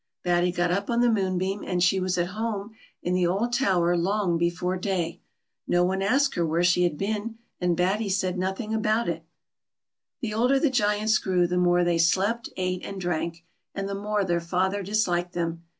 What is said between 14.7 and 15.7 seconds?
disliked them.